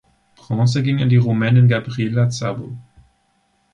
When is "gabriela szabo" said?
1.67-2.75